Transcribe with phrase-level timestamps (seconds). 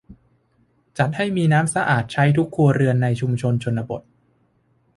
[0.97, 4.01] จัดให้มีน้ำสะอาดใช้ทุกครัวเรือนในชุมชนชนบท